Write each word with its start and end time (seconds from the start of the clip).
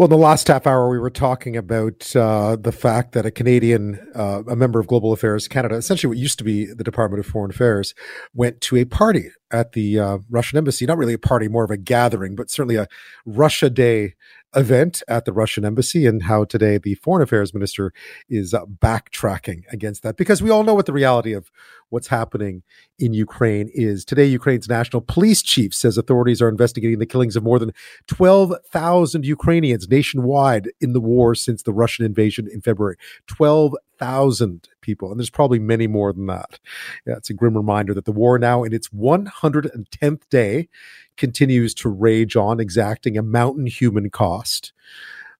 Well, 0.00 0.06
in 0.06 0.12
the 0.12 0.16
last 0.16 0.48
half 0.48 0.66
hour, 0.66 0.88
we 0.88 0.98
were 0.98 1.10
talking 1.10 1.58
about 1.58 2.16
uh, 2.16 2.56
the 2.56 2.72
fact 2.72 3.12
that 3.12 3.26
a 3.26 3.30
Canadian, 3.30 4.00
uh, 4.14 4.42
a 4.48 4.56
member 4.56 4.80
of 4.80 4.86
Global 4.86 5.12
Affairs 5.12 5.46
Canada, 5.46 5.74
essentially 5.74 6.08
what 6.08 6.16
used 6.16 6.38
to 6.38 6.44
be 6.44 6.64
the 6.64 6.82
Department 6.82 7.20
of 7.20 7.30
Foreign 7.30 7.50
Affairs, 7.50 7.94
went 8.32 8.62
to 8.62 8.78
a 8.78 8.86
party 8.86 9.28
at 9.50 9.72
the 9.72 9.98
uh, 9.98 10.18
Russian 10.30 10.56
embassy. 10.56 10.86
Not 10.86 10.96
really 10.96 11.12
a 11.12 11.18
party, 11.18 11.48
more 11.48 11.64
of 11.64 11.70
a 11.70 11.76
gathering, 11.76 12.34
but 12.34 12.48
certainly 12.48 12.76
a 12.76 12.88
Russia 13.26 13.68
Day 13.68 14.14
event 14.54 15.02
at 15.08 15.24
the 15.24 15.32
Russian 15.32 15.64
embassy, 15.64 16.06
and 16.06 16.24
how 16.24 16.44
today 16.44 16.78
the 16.78 16.94
foreign 16.96 17.22
affairs 17.22 17.54
minister 17.54 17.92
is 18.28 18.52
uh, 18.52 18.64
backtracking 18.66 19.62
against 19.72 20.02
that 20.02 20.16
because 20.16 20.42
we 20.42 20.50
all 20.50 20.64
know 20.64 20.74
what 20.74 20.86
the 20.86 20.92
reality 20.92 21.32
of 21.32 21.50
what's 21.90 22.08
happening 22.08 22.62
in 22.98 23.12
Ukraine 23.12 23.70
is. 23.74 24.04
Today, 24.04 24.26
Ukraine's 24.26 24.68
national 24.68 25.02
police 25.02 25.42
chief 25.42 25.74
says 25.74 25.98
authorities 25.98 26.40
are 26.40 26.48
investigating 26.48 26.98
the 26.98 27.06
killings 27.06 27.36
of 27.36 27.42
more 27.42 27.58
than 27.58 27.72
12,000 28.06 29.24
Ukrainians 29.24 29.88
nationwide 29.88 30.70
in 30.80 30.92
the 30.92 31.00
war 31.00 31.34
since 31.34 31.62
the 31.62 31.72
Russian 31.72 32.04
invasion 32.04 32.48
in 32.52 32.60
February. 32.60 32.96
12,000 34.00 34.68
people. 34.80 35.10
And 35.10 35.20
there's 35.20 35.30
probably 35.30 35.58
many 35.58 35.86
more 35.86 36.12
than 36.12 36.26
that. 36.26 36.58
Yeah, 37.06 37.16
it's 37.16 37.30
a 37.30 37.34
grim 37.34 37.56
reminder 37.56 37.94
that 37.94 38.04
the 38.04 38.12
war 38.12 38.38
now 38.38 38.64
in 38.64 38.72
its 38.72 38.88
110th 38.88 40.22
day 40.30 40.68
continues 41.16 41.74
to 41.74 41.88
rage 41.88 42.36
on, 42.36 42.60
exacting 42.60 43.18
a 43.18 43.22
mountain 43.22 43.66
human 43.66 44.10
cost. 44.10 44.72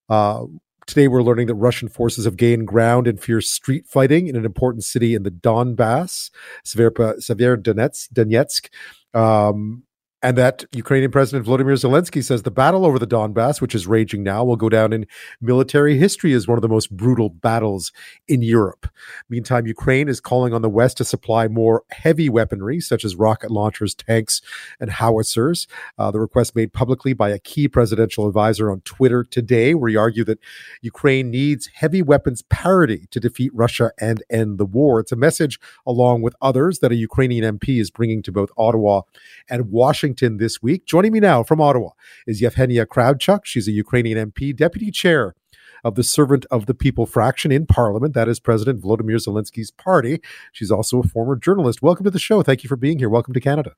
Uh, 0.09 0.45
Today, 0.87 1.07
we're 1.07 1.23
learning 1.23 1.47
that 1.47 1.55
Russian 1.55 1.89
forces 1.89 2.25
have 2.25 2.37
gained 2.37 2.67
ground 2.67 3.07
in 3.07 3.17
fierce 3.17 3.49
street 3.49 3.87
fighting 3.87 4.27
in 4.27 4.35
an 4.35 4.45
important 4.45 4.83
city 4.83 5.15
in 5.15 5.23
the 5.23 5.31
Donbass, 5.31 6.31
Severodonetsk. 6.67 8.69
Um, 9.15 9.85
and 10.23 10.37
that 10.37 10.65
Ukrainian 10.73 11.11
President 11.11 11.47
Volodymyr 11.47 11.73
Zelensky 11.73 12.23
says 12.23 12.43
the 12.43 12.51
battle 12.51 12.85
over 12.85 12.99
the 12.99 13.07
Donbass, 13.07 13.61
which 13.61 13.75
is 13.75 13.87
raging 13.87 14.23
now, 14.23 14.45
will 14.45 14.57
go 14.57 14.69
down 14.69 14.93
in 14.93 15.07
military 15.41 15.97
history 15.97 16.35
as 16.35 16.47
one 16.47 16.59
of 16.59 16.63
the 16.63 16.69
most 16.69 16.95
brutal 16.95 17.31
battles 17.31 17.91
in 18.29 18.43
Europe. 18.43 18.87
Meantime, 19.31 19.67
Ukraine 19.67 20.09
is 20.09 20.21
calling 20.21 20.53
on 20.53 20.61
the 20.61 20.69
West 20.69 20.99
to 20.99 21.05
supply 21.05 21.49
more 21.49 21.85
heavy 21.91 22.29
weaponry, 22.29 22.81
such 22.81 23.05
as 23.05 23.17
rocket 23.17 23.51
launchers, 23.51 23.95
tanks, 23.95 24.43
and 24.79 24.91
howitzers. 24.91 25.67
Uh, 25.99 26.11
the 26.11 26.21
request 26.21 26.55
made 26.55 26.73
publicly 26.73 27.15
by 27.15 27.31
a 27.31 27.39
key 27.39 27.67
presidential 27.67 28.29
advisor 28.29 28.71
on 28.71 28.83
Twitter 28.83 29.25
today, 29.25 29.75
where 29.75 29.89
he 29.89 29.97
argued 29.97 30.27
that 30.27 30.41
Ukraine 30.83 31.31
needs 31.31 31.71
heavy 31.75 32.03
weapons 32.03 32.43
parity 32.43 33.07
to 33.11 33.21
defeat 33.21 33.53
Russia 33.55 33.93
and 33.99 34.23
end 34.29 34.59
the 34.59 34.67
war. 34.67 35.01
It's 35.01 35.13
a 35.13 35.17
message, 35.17 35.59
along 35.87 36.21
with 36.21 36.37
others, 36.43 36.81
that 36.81 36.93
a 36.93 36.97
Ukrainian 36.97 37.59
MP 37.59 37.81
is 37.81 37.91
bringing 37.91 38.23
to 38.23 38.33
both 38.33 38.51
Ottawa 38.59 39.03
and 39.49 39.71
Washington 39.71 40.10
Washington 40.11 40.39
this 40.39 40.61
week. 40.61 40.87
Joining 40.87 41.13
me 41.13 41.21
now 41.21 41.45
from 41.45 41.61
Ottawa 41.61 41.91
is 42.27 42.43
Yevheniya 42.43 42.87
Kravchuk. 42.87 43.45
She's 43.45 43.69
a 43.69 43.71
Ukrainian 43.71 44.33
MP, 44.33 44.55
deputy 44.55 44.91
chair 44.91 45.37
of 45.85 45.95
the 45.95 46.03
Servant 46.03 46.47
of 46.51 46.67
the 46.67 46.75
People 46.75 47.07
fraction 47.07 47.53
in 47.53 47.65
Parliament. 47.65 48.13
That 48.15 48.29
is 48.29 48.41
President 48.41 48.83
Volodymyr 48.83 49.25
Zelensky's 49.25 49.71
party. 49.71 50.21
She's 50.51 50.73
also 50.73 50.99
a 50.99 51.05
former 51.05 51.37
journalist. 51.37 51.81
Welcome 51.81 52.03
to 52.05 52.11
the 52.11 52.19
show. 52.19 52.43
Thank 52.43 52.65
you 52.65 52.69
for 52.69 52.75
being 52.75 52.99
here. 52.99 53.09
Welcome 53.09 53.35
to 53.35 53.41
Canada. 53.41 53.75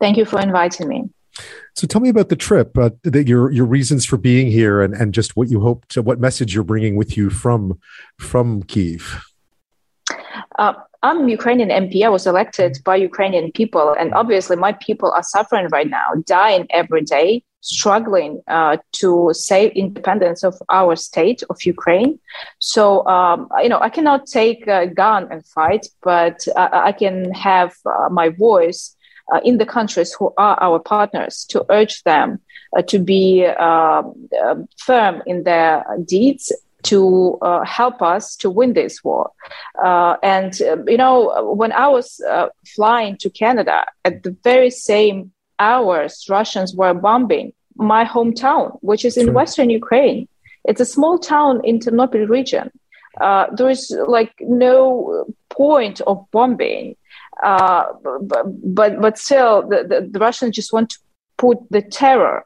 Thank 0.00 0.16
you 0.16 0.24
for 0.24 0.40
inviting 0.40 0.88
me. 0.88 1.10
So 1.74 1.86
tell 1.86 2.00
me 2.00 2.08
about 2.08 2.30
the 2.30 2.36
trip, 2.36 2.78
uh, 2.78 2.90
the, 3.02 3.22
your 3.26 3.50
your 3.50 3.66
reasons 3.66 4.06
for 4.06 4.16
being 4.16 4.50
here, 4.50 4.80
and, 4.80 4.94
and 4.94 5.12
just 5.12 5.36
what 5.36 5.50
you 5.50 5.60
hope 5.60 5.86
to, 5.88 6.00
what 6.00 6.18
message 6.18 6.54
you're 6.54 6.64
bringing 6.64 6.96
with 6.96 7.18
you 7.18 7.28
from 7.28 7.78
from 8.18 8.62
Kiev. 8.62 9.22
Uh, 10.58 10.72
I'm 11.02 11.28
Ukrainian 11.28 11.70
MP. 11.70 12.04
I 12.04 12.10
was 12.10 12.26
elected 12.26 12.78
by 12.84 12.96
Ukrainian 12.96 13.52
people, 13.52 13.94
and 13.98 14.12
obviously, 14.12 14.56
my 14.56 14.72
people 14.72 15.10
are 15.12 15.22
suffering 15.22 15.66
right 15.72 15.88
now, 15.88 16.08
dying 16.26 16.66
every 16.70 17.02
day, 17.02 17.42
struggling 17.62 18.42
uh, 18.48 18.76
to 19.00 19.30
save 19.32 19.72
independence 19.72 20.44
of 20.44 20.54
our 20.68 20.96
state 20.96 21.42
of 21.48 21.56
Ukraine. 21.64 22.18
So, 22.58 23.06
um, 23.06 23.48
you 23.62 23.70
know, 23.70 23.80
I 23.80 23.88
cannot 23.88 24.26
take 24.26 24.66
a 24.66 24.86
gun 24.86 25.26
and 25.30 25.46
fight, 25.46 25.86
but 26.02 26.46
I, 26.54 26.88
I 26.88 26.92
can 26.92 27.32
have 27.32 27.72
uh, 27.86 28.10
my 28.10 28.28
voice 28.28 28.94
uh, 29.32 29.40
in 29.42 29.56
the 29.56 29.66
countries 29.66 30.12
who 30.12 30.34
are 30.36 30.58
our 30.60 30.78
partners 30.78 31.46
to 31.50 31.64
urge 31.70 32.02
them 32.02 32.40
uh, 32.76 32.82
to 32.82 32.98
be 32.98 33.46
um, 33.46 34.28
uh, 34.44 34.56
firm 34.76 35.22
in 35.26 35.44
their 35.44 35.84
deeds 36.04 36.52
to 36.82 37.38
uh, 37.42 37.64
help 37.64 38.02
us 38.02 38.36
to 38.36 38.50
win 38.50 38.72
this 38.72 39.02
war. 39.04 39.30
Uh, 39.82 40.16
and, 40.22 40.60
uh, 40.62 40.76
you 40.86 40.96
know, 40.96 41.52
when 41.54 41.72
I 41.72 41.88
was 41.88 42.20
uh, 42.20 42.48
flying 42.74 43.16
to 43.18 43.30
Canada 43.30 43.84
at 44.04 44.22
the 44.22 44.36
very 44.42 44.70
same 44.70 45.32
hours, 45.58 46.26
Russians 46.28 46.74
were 46.74 46.94
bombing 46.94 47.52
my 47.76 48.04
hometown, 48.04 48.78
which 48.82 49.04
is 49.04 49.16
in. 49.16 49.32
Western 49.32 49.70
Ukraine. 49.70 50.28
It's 50.64 50.80
a 50.80 50.84
small 50.84 51.18
town 51.18 51.60
in 51.64 51.78
Ternopil 51.78 52.28
region. 52.28 52.70
Uh, 53.20 53.46
there 53.54 53.70
is 53.70 53.90
like 54.06 54.32
no 54.40 55.26
point 55.48 56.00
of 56.02 56.26
bombing. 56.30 56.96
Uh, 57.42 57.84
but, 58.22 58.44
but, 58.74 59.00
but 59.00 59.18
still, 59.18 59.66
the, 59.68 59.84
the, 59.88 60.08
the 60.10 60.18
Russians 60.18 60.54
just 60.56 60.72
want 60.72 60.90
to 60.90 60.98
put 61.38 61.58
the 61.70 61.80
terror 61.80 62.44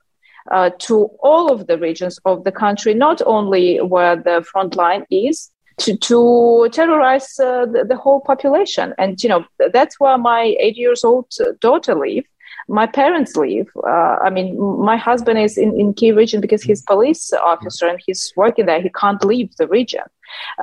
uh, 0.50 0.70
to 0.78 1.04
all 1.20 1.52
of 1.52 1.66
the 1.66 1.78
regions 1.78 2.18
of 2.24 2.44
the 2.44 2.52
country, 2.52 2.94
not 2.94 3.22
only 3.26 3.78
where 3.78 4.16
the 4.16 4.44
front 4.50 4.76
line 4.76 5.04
is, 5.10 5.50
to, 5.78 5.96
to 5.96 6.68
terrorize 6.72 7.38
uh, 7.40 7.66
the, 7.66 7.84
the, 7.84 7.96
whole 7.96 8.20
population. 8.20 8.94
And, 8.98 9.20
you 9.22 9.28
know, 9.28 9.44
that's 9.72 9.98
where 9.98 10.16
my 10.18 10.54
eight 10.60 10.76
years 10.76 11.02
old 11.04 11.32
daughter 11.60 11.94
lives. 11.94 12.28
My 12.68 12.86
parents 12.86 13.36
live. 13.36 13.68
Uh, 13.76 14.16
I 14.22 14.30
mean, 14.30 14.58
my 14.58 14.96
husband 14.96 15.38
is 15.38 15.58
in, 15.58 15.78
in 15.78 15.92
Kiev 15.92 16.16
region 16.16 16.40
because 16.40 16.62
he's 16.62 16.80
police 16.80 17.32
officer 17.32 17.86
and 17.86 18.00
he's 18.06 18.32
working 18.36 18.66
there. 18.66 18.80
He 18.80 18.88
can't 18.88 19.22
leave 19.24 19.54
the 19.56 19.66
region. 19.66 20.04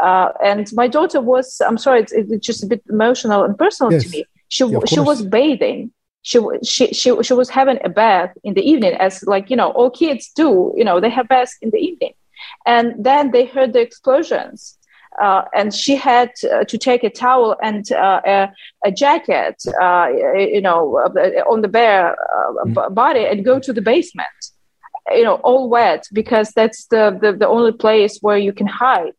Uh, 0.02 0.30
and 0.44 0.68
my 0.74 0.88
daughter 0.88 1.22
was, 1.22 1.62
I'm 1.62 1.78
sorry, 1.78 2.02
it's, 2.02 2.12
it's 2.12 2.46
just 2.46 2.64
a 2.64 2.68
bit 2.68 2.82
emotional 2.90 3.44
and 3.44 3.56
personal 3.58 3.92
yes. 3.92 4.04
to 4.04 4.10
me. 4.10 4.26
She, 4.48 4.66
yeah, 4.66 4.80
she 4.88 5.00
was 5.00 5.24
bathing 5.24 5.92
she 6.24 6.40
she 6.64 6.88
she 6.94 7.24
she 7.24 7.34
was 7.34 7.50
having 7.50 7.80
a 7.84 7.90
bath 7.90 8.32
in 8.44 8.54
the 8.54 8.62
evening 8.62 8.94
as 8.94 9.24
like 9.24 9.50
you 9.50 9.56
know 9.56 9.72
all 9.72 9.90
kids 9.90 10.32
do 10.36 10.74
you 10.78 10.84
know 10.84 11.00
they 11.00 11.10
have 11.10 11.28
baths 11.28 11.58
in 11.62 11.70
the 11.72 11.80
evening 11.80 12.14
and 12.66 12.94
then 13.04 13.32
they 13.32 13.46
heard 13.46 13.74
the 13.74 13.82
explosions 13.82 14.78
uh, 15.20 15.44
and 15.54 15.74
she 15.74 15.96
had 15.96 16.32
uh, 16.52 16.64
to 16.64 16.78
take 16.78 17.04
a 17.04 17.10
towel 17.10 17.58
and 17.62 17.92
uh, 17.92 18.22
a, 18.26 18.50
a, 18.86 18.92
jacket, 18.92 19.62
uh, 19.82 20.08
you 20.36 20.62
know, 20.62 20.96
on 21.50 21.62
the 21.62 21.68
bare 21.68 22.14
uh, 22.14 22.66
mm-hmm. 22.66 22.94
body 22.94 23.26
and 23.26 23.44
go 23.44 23.60
to 23.60 23.74
the 23.74 23.82
basement, 23.82 24.30
you 25.12 25.24
know, 25.24 25.36
all 25.36 25.70
wet 25.70 26.06
because 26.14 26.52
that's 26.52 26.86
the, 26.88 27.18
the, 27.22 27.34
the 27.34 27.48
only 27.48 27.74
place 27.74 28.20
where 28.22 28.38
you 28.38 28.54
can 28.54 28.68
hide 28.68 29.14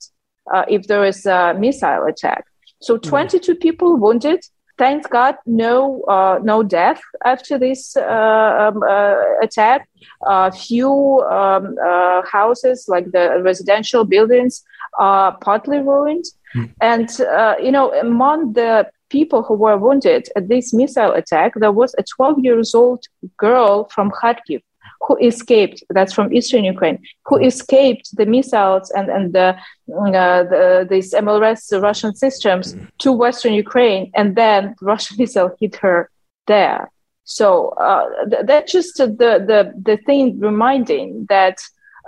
uh, 0.54 0.64
if 0.66 0.86
there 0.86 1.04
is 1.04 1.26
a 1.26 1.54
missile 1.58 2.06
attack. 2.06 2.46
So 2.80 2.96
mm-hmm. 2.96 3.10
22 3.10 3.56
people 3.56 3.96
wounded, 3.96 4.42
thank 4.82 5.08
God, 5.10 5.36
no 5.46 6.02
uh, 6.14 6.38
no 6.42 6.56
death 6.62 7.00
after 7.24 7.54
this 7.66 7.96
uh, 7.96 8.52
um, 8.62 8.82
uh, 8.82 9.14
attack. 9.46 9.80
A 10.26 10.50
few 10.50 10.92
um, 11.38 11.76
uh, 11.90 12.22
houses, 12.36 12.78
like 12.94 13.06
the 13.16 13.26
residential 13.50 14.04
buildings, 14.04 14.54
are 14.98 15.30
partly 15.48 15.78
ruined. 15.78 16.26
Mm. 16.56 16.68
And 16.92 17.08
uh, 17.38 17.54
you 17.66 17.72
know, 17.76 17.86
among 18.08 18.54
the 18.54 18.72
people 19.08 19.40
who 19.46 19.54
were 19.64 19.78
wounded 19.84 20.22
at 20.38 20.48
this 20.48 20.74
missile 20.80 21.12
attack, 21.20 21.50
there 21.54 21.76
was 21.80 21.94
a 21.98 22.02
12 22.02 22.40
years 22.46 22.74
old 22.74 23.02
girl 23.36 23.84
from 23.94 24.10
Kharkiv 24.10 24.62
who 25.04 25.16
escaped, 25.18 25.82
that's 25.90 26.12
from 26.12 26.32
eastern 26.32 26.64
Ukraine, 26.64 26.98
who 27.26 27.36
escaped 27.38 28.16
the 28.16 28.26
missiles 28.26 28.90
and, 28.90 29.08
and 29.08 29.32
the, 29.32 29.56
uh, 29.90 30.42
the, 30.44 30.86
these 30.88 31.12
MLRS 31.12 31.82
Russian 31.82 32.14
systems 32.14 32.76
to 32.98 33.12
western 33.12 33.52
Ukraine, 33.52 34.12
and 34.14 34.36
then 34.36 34.74
Russian 34.80 35.16
missile 35.20 35.56
hit 35.60 35.76
her 35.76 36.10
there. 36.46 36.90
So 37.24 37.70
uh, 37.70 38.06
th- 38.30 38.46
that's 38.46 38.72
just 38.72 38.96
the, 38.96 39.06
the, 39.06 39.72
the 39.80 39.96
thing 40.06 40.38
reminding 40.38 41.26
that 41.28 41.58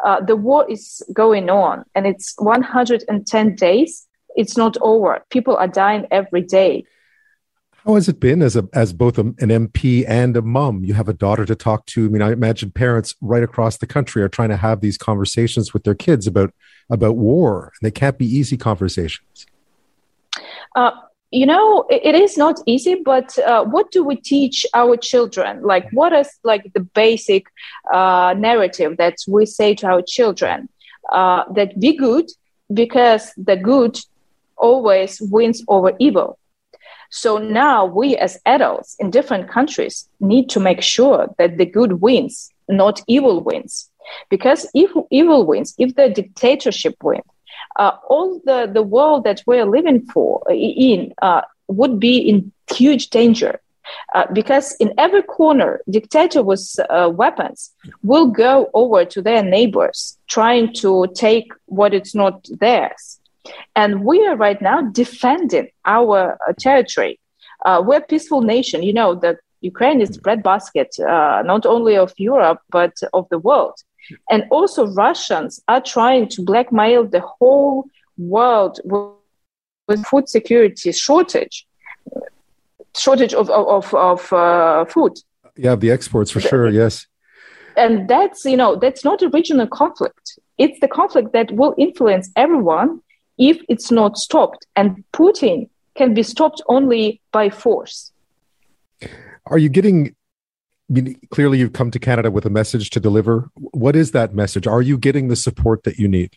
uh, 0.05 0.21
the 0.21 0.37
war 0.37 0.69
is 0.71 1.03
going 1.13 1.51
on 1.51 1.85
and 1.95 2.07
it's 2.07 2.35
110 2.39 3.55
days. 3.55 4.07
It's 4.37 4.57
not 4.57 4.77
over. 4.81 5.25
People 5.31 5.57
are 5.57 5.69
dying 5.69 6.07
every 6.11 6.43
day. 6.43 6.85
How 7.85 7.97
has 7.97 8.09
it 8.09 8.19
been 8.19 8.41
as 8.41 8.57
a 8.57 8.67
as 8.73 8.95
both 8.95 9.19
an 9.19 9.35
MP 9.35 10.05
and 10.09 10.35
a 10.39 10.43
mom? 10.43 10.85
You 10.85 10.95
have 10.95 11.09
a 11.09 11.13
daughter 11.13 11.45
to 11.45 11.55
talk 11.55 11.85
to. 11.87 12.07
I 12.07 12.09
mean, 12.09 12.23
I 12.23 12.33
imagine 12.33 12.71
parents 12.71 13.15
right 13.21 13.43
across 13.43 13.77
the 13.77 13.87
country 13.87 14.23
are 14.23 14.29
trying 14.29 14.49
to 14.49 14.57
have 14.57 14.81
these 14.81 14.97
conversations 14.97 15.75
with 15.75 15.85
their 15.85 15.95
kids 15.95 16.27
about 16.27 16.55
about 16.89 17.17
war, 17.17 17.73
and 17.75 17.87
they 17.87 17.91
can't 17.91 18.17
be 18.17 18.25
easy 18.25 18.57
conversations. 18.57 19.47
Uh, 20.75 20.93
you 21.31 21.45
know, 21.45 21.85
it, 21.91 22.01
it 22.05 22.15
is 22.15 22.39
not 22.39 22.59
easy. 22.65 22.95
But 22.95 23.39
uh, 23.41 23.65
what 23.65 23.91
do 23.91 24.03
we 24.03 24.17
teach 24.17 24.65
our 24.73 24.97
children? 24.97 25.63
Like, 25.63 25.91
what 25.93 26.15
is 26.15 26.31
like 26.43 26.73
the 26.73 26.81
basic 26.81 27.49
uh, 27.93 28.35
narrative 28.39 28.97
that 28.97 29.17
we 29.29 29.45
say 29.45 29.75
to 29.75 29.89
our 29.89 30.03
children? 30.03 30.71
Uh, 31.13 31.45
that 31.53 31.79
be 31.79 31.95
good 31.95 32.31
because 32.73 33.31
the 33.37 33.57
good 33.57 34.01
always 34.57 35.21
wins 35.21 35.63
over 35.69 35.93
evil 35.99 36.39
so 37.15 37.39
now 37.39 37.87
we 37.87 38.17
as 38.17 38.41
adults 38.45 38.97
in 38.99 39.13
different 39.13 39.49
countries 39.49 40.09
need 40.19 40.51
to 40.51 40.59
make 40.59 40.83
sure 40.83 41.33
that 41.39 41.59
the 41.59 41.65
good 41.65 42.01
wins, 42.01 42.51
not 42.69 43.01
evil 43.07 43.41
wins. 43.41 43.89
Because 44.31 44.69
if 44.75 44.91
evil 45.13 45.47
wins, 45.47 45.77
if 45.79 45.95
the 45.95 46.09
dictatorship 46.09 46.97
wins, 47.05 47.23
uh, 47.79 47.93
all 48.09 48.41
the, 48.45 48.69
the 48.73 48.83
world 48.83 49.23
that 49.23 49.45
we're 49.47 49.65
living 49.65 50.05
for 50.07 50.43
in 50.51 51.15
uh, 51.23 51.43
would 51.69 52.01
be 52.01 52.19
in 52.19 52.51
huge 52.73 53.11
danger. 53.11 53.61
Uh, 54.13 54.27
because 54.33 54.75
in 54.81 54.93
every 54.99 55.23
corner, 55.23 55.83
dictator 55.89 56.43
with 56.43 56.69
uh, 56.91 57.09
weapons 57.15 57.71
will 58.03 58.27
go 58.27 58.69
over 58.75 59.05
to 59.05 59.23
their 59.23 59.43
neighbors, 59.45 60.19
trying 60.27 60.73
to 60.73 61.07
take 61.15 61.53
what 61.67 61.95
is 61.95 62.13
not 62.13 62.45
theirs. 62.59 63.21
And 63.77 64.05
we 64.05 64.27
are 64.27 64.37
right 64.37 64.61
now 64.61 64.83
defending 64.83 65.69
our 65.85 66.39
uh, 66.49 66.53
territory. 66.59 67.21
we're 67.65 67.99
a 67.99 68.01
peaceful 68.13 68.43
nation. 68.43 68.83
You 68.83 68.93
know 68.93 69.15
that 69.17 69.37
Ukraine 69.61 70.01
is 70.01 70.11
the 70.11 70.21
breadbasket 70.21 70.91
not 70.99 71.67
only 71.67 71.97
of 71.97 72.13
Europe 72.19 72.61
but 72.71 72.95
of 73.13 73.29
the 73.31 73.39
world. 73.39 73.77
And 74.31 74.45
also, 74.51 74.87
Russians 74.87 75.61
are 75.69 75.81
trying 75.81 76.29
to 76.29 76.43
blackmail 76.43 77.07
the 77.07 77.21
whole 77.21 77.87
world 78.19 78.81
with 79.89 80.05
food 80.07 80.29
security 80.29 80.93
shortage, 80.93 81.67
shortage 82.97 83.35
of 83.35 83.51
of, 83.51 83.95
of 83.95 84.33
uh, 84.33 84.85
food. 84.87 85.13
Yeah, 85.57 85.77
the 85.77 85.91
exports 85.91 86.31
for 86.31 86.41
sure. 86.41 86.69
Yes, 86.69 87.07
and 87.77 88.09
that's 88.09 88.45
you 88.45 88.57
know 88.57 88.77
that's 88.77 89.05
not 89.05 89.23
a 89.23 89.29
regional 89.29 89.67
conflict. 89.67 90.39
It's 90.59 90.79
the 90.81 90.89
conflict 90.89 91.33
that 91.33 91.53
will 91.53 91.75
influence 91.79 92.31
everyone 92.37 93.01
if 93.39 93.61
it's 93.69 93.91
not 93.91 94.17
stopped. 94.17 94.67
And 94.77 95.05
Putin 95.13 95.69
can 95.95 96.15
be 96.15 96.23
stopped 96.23 96.63
only 96.69 97.21
by 97.33 97.51
force. 97.51 98.13
Are 99.47 99.59
you 99.59 99.69
getting 99.69 100.15
I 100.91 100.93
mean, 100.93 101.19
clearly 101.31 101.59
you've 101.59 101.73
come 101.73 101.91
to 101.93 101.99
Canada 101.99 102.31
with 102.31 102.45
a 102.45 102.51
message 102.51 102.91
to 102.91 103.01
deliver. 103.01 103.51
What 103.55 103.97
is 103.97 104.11
that 104.11 104.35
message? 104.35 104.67
Are 104.67 104.83
you 104.83 104.99
getting 104.99 105.29
the 105.29 105.37
support 105.37 105.85
that 105.85 105.99
you 105.99 106.09
need? 106.09 106.37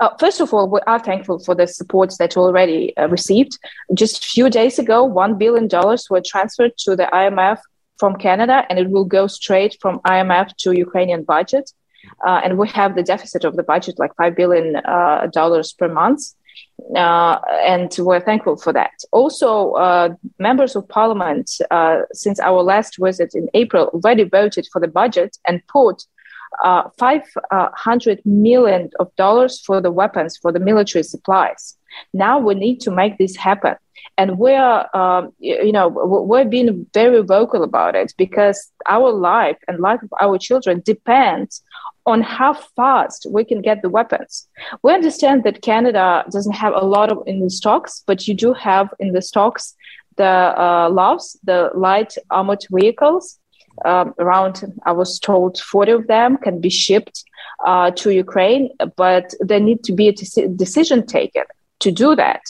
Uh, 0.00 0.10
first 0.18 0.40
of 0.40 0.52
all, 0.52 0.68
we 0.68 0.80
are 0.86 0.98
thankful 0.98 1.38
for 1.38 1.54
the 1.54 1.66
support 1.66 2.12
that 2.18 2.34
we 2.36 2.42
already 2.42 2.96
uh, 2.96 3.08
received. 3.08 3.58
Just 3.94 4.24
a 4.24 4.26
few 4.26 4.50
days 4.50 4.78
ago, 4.78 5.08
$1 5.08 5.38
billion 5.38 5.68
were 6.10 6.20
transferred 6.20 6.76
to 6.78 6.96
the 6.96 7.08
IMF 7.12 7.58
from 7.96 8.16
Canada, 8.16 8.64
and 8.68 8.78
it 8.78 8.90
will 8.90 9.04
go 9.04 9.26
straight 9.26 9.76
from 9.80 10.00
IMF 10.00 10.54
to 10.56 10.72
Ukrainian 10.72 11.22
budget. 11.22 11.70
Uh, 12.26 12.40
and 12.44 12.58
we 12.58 12.68
have 12.68 12.94
the 12.94 13.02
deficit 13.02 13.44
of 13.44 13.56
the 13.56 13.62
budget 13.62 13.98
like 13.98 14.14
$5 14.16 14.36
billion 14.36 14.76
uh, 14.76 15.28
per 15.78 15.88
month 15.88 16.22
uh, 16.94 17.38
and 17.64 17.94
we're 17.98 18.20
thankful 18.20 18.56
for 18.56 18.72
that. 18.72 18.92
Also, 19.12 19.72
uh, 19.72 20.14
members 20.38 20.76
of 20.76 20.88
parliament, 20.88 21.50
since 22.12 22.38
our 22.40 22.62
last 22.62 22.96
visit 22.98 23.34
in 23.34 23.48
April, 23.54 23.86
already 23.88 24.24
voted 24.24 24.66
for 24.72 24.80
the 24.80 24.88
budget 24.88 25.36
and 25.46 25.66
put 25.68 26.04
uh, 26.62 26.84
500 26.98 28.20
million 28.24 28.90
of 28.98 29.14
dollars 29.16 29.60
for 29.60 29.80
the 29.80 29.90
weapons 29.90 30.36
for 30.36 30.52
the 30.52 30.60
military 30.60 31.02
supplies. 31.02 31.76
Now 32.12 32.38
we 32.38 32.54
need 32.54 32.80
to 32.82 32.90
make 32.90 33.18
this 33.18 33.36
happen. 33.36 33.76
And 34.18 34.38
we're, 34.38 34.86
um, 34.94 35.32
you 35.38 35.72
know, 35.72 35.88
we're 35.88 36.44
being 36.44 36.86
very 36.94 37.22
vocal 37.22 37.62
about 37.62 37.94
it 37.94 38.14
because 38.16 38.72
our 38.86 39.12
life 39.12 39.58
and 39.68 39.80
life 39.80 40.02
of 40.02 40.12
our 40.20 40.38
children 40.38 40.82
depends 40.84 41.62
on 42.06 42.22
how 42.22 42.54
fast 42.54 43.26
we 43.30 43.44
can 43.44 43.60
get 43.60 43.82
the 43.82 43.90
weapons. 43.90 44.48
We 44.82 44.94
understand 44.94 45.44
that 45.44 45.60
Canada 45.60 46.24
doesn't 46.30 46.54
have 46.54 46.72
a 46.74 46.84
lot 46.84 47.10
of 47.10 47.22
in 47.26 47.40
the 47.40 47.50
stocks, 47.50 48.02
but 48.06 48.26
you 48.28 48.34
do 48.34 48.52
have 48.54 48.88
in 49.00 49.12
the 49.12 49.22
stocks 49.22 49.74
the 50.16 50.24
uh, 50.24 50.88
LAVs, 50.88 51.36
the 51.44 51.70
light 51.74 52.14
armored 52.30 52.64
vehicles. 52.70 53.38
Um, 53.84 54.14
around, 54.18 54.64
I 54.84 54.92
was 54.92 55.18
told, 55.18 55.58
40 55.58 55.92
of 55.92 56.06
them 56.06 56.36
can 56.38 56.60
be 56.60 56.70
shipped 56.70 57.24
uh, 57.66 57.90
to 57.92 58.10
Ukraine, 58.10 58.70
but 58.96 59.34
there 59.40 59.60
need 59.60 59.84
to 59.84 59.92
be 59.92 60.08
a 60.08 60.12
decision 60.12 61.06
taken 61.06 61.44
to 61.80 61.90
do 61.90 62.16
that. 62.16 62.42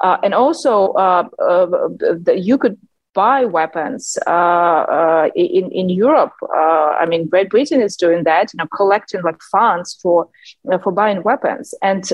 Uh, 0.00 0.16
and 0.22 0.34
also, 0.34 0.92
uh, 0.92 1.28
uh, 1.38 1.66
the, 1.66 2.38
you 2.38 2.58
could 2.58 2.78
buy 3.14 3.44
weapons 3.46 4.18
uh, 4.26 4.30
uh, 4.30 5.28
in 5.34 5.70
in 5.72 5.88
Europe. 5.88 6.34
Uh, 6.42 6.90
I 7.02 7.06
mean, 7.06 7.28
Great 7.28 7.50
Britain 7.50 7.80
is 7.80 7.96
doing 7.96 8.24
that, 8.24 8.52
you 8.52 8.58
know, 8.58 8.68
collecting 8.76 9.22
like 9.22 9.40
funds 9.50 9.98
for 10.02 10.28
you 10.64 10.70
know, 10.70 10.78
for 10.78 10.92
buying 10.92 11.22
weapons 11.22 11.74
and. 11.82 12.04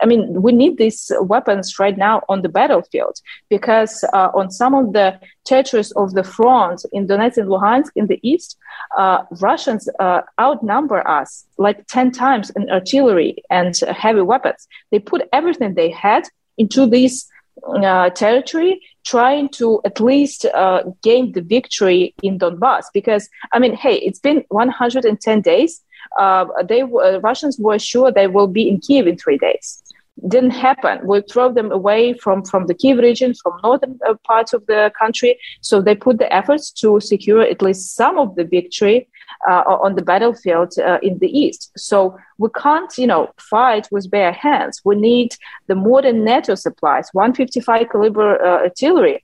I 0.00 0.06
mean, 0.06 0.42
we 0.42 0.52
need 0.52 0.78
these 0.78 1.10
weapons 1.20 1.78
right 1.78 1.96
now 1.96 2.22
on 2.28 2.42
the 2.42 2.48
battlefield 2.48 3.20
because 3.48 4.04
uh, 4.12 4.30
on 4.34 4.50
some 4.50 4.74
of 4.74 4.92
the 4.92 5.18
territories 5.44 5.92
of 5.92 6.12
the 6.12 6.24
front 6.24 6.84
in 6.92 7.06
Donetsk 7.06 7.38
and 7.38 7.48
Luhansk 7.48 7.92
in 7.94 8.06
the 8.06 8.20
east, 8.22 8.56
uh, 8.96 9.22
Russians 9.40 9.88
uh, 9.98 10.22
outnumber 10.40 11.06
us 11.08 11.46
like 11.58 11.86
10 11.86 12.12
times 12.12 12.50
in 12.50 12.70
artillery 12.70 13.36
and 13.50 13.74
heavy 13.78 14.22
weapons. 14.22 14.66
They 14.90 14.98
put 14.98 15.28
everything 15.32 15.74
they 15.74 15.90
had 15.90 16.24
into 16.58 16.86
this 16.86 17.28
uh, 17.66 18.10
territory 18.10 18.80
trying 19.04 19.48
to 19.48 19.80
at 19.84 20.00
least 20.00 20.44
uh, 20.46 20.82
gain 21.02 21.32
the 21.32 21.40
victory 21.40 22.14
in 22.22 22.38
Donbass. 22.38 22.86
Because, 22.92 23.28
I 23.52 23.58
mean, 23.58 23.74
hey, 23.74 23.96
it's 23.96 24.18
been 24.18 24.44
110 24.48 25.40
days. 25.42 25.80
Uh, 26.18 26.46
they 26.64 26.82
uh, 26.82 27.20
Russians 27.20 27.58
were 27.58 27.78
sure 27.78 28.10
they 28.10 28.26
will 28.26 28.46
be 28.46 28.68
in 28.68 28.80
Kiev 28.80 29.06
in 29.06 29.16
three 29.16 29.38
days. 29.38 29.82
Didn't 30.26 30.52
happen. 30.52 31.06
We 31.06 31.20
throw 31.20 31.52
them 31.52 31.70
away 31.70 32.14
from, 32.14 32.42
from 32.42 32.66
the 32.68 32.74
Kiev 32.74 32.98
region, 32.98 33.34
from 33.34 33.60
northern 33.62 33.98
uh, 34.08 34.14
parts 34.24 34.54
of 34.54 34.64
the 34.66 34.90
country. 34.98 35.38
So 35.60 35.82
they 35.82 35.94
put 35.94 36.18
the 36.18 36.32
efforts 36.32 36.70
to 36.80 37.00
secure 37.00 37.42
at 37.42 37.60
least 37.60 37.94
some 37.94 38.18
of 38.18 38.34
the 38.34 38.44
victory 38.44 39.08
uh, 39.48 39.62
on 39.66 39.94
the 39.94 40.02
battlefield 40.02 40.72
uh, 40.78 40.98
in 41.02 41.18
the 41.18 41.28
east. 41.28 41.70
So 41.76 42.18
we 42.38 42.48
can't, 42.56 42.96
you 42.96 43.06
know, 43.06 43.30
fight 43.38 43.88
with 43.90 44.10
bare 44.10 44.32
hands. 44.32 44.80
We 44.84 44.96
need 44.96 45.36
the 45.66 45.74
modern 45.74 46.24
NATO 46.24 46.54
supplies, 46.54 47.10
155 47.12 47.90
caliber 47.90 48.42
uh, 48.42 48.62
artillery. 48.64 49.22